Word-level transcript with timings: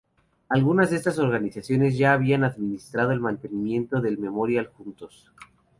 Algunas 0.49 0.89
de 0.89 0.95
estas 0.95 1.19
organizaciones 1.19 1.95
ya 1.95 2.13
habían 2.13 2.43
administrado 2.43 3.11
el 3.11 3.19
mantenimiento 3.19 4.01
del 4.01 4.17
memorial 4.17 4.65
juntos. 4.65 5.31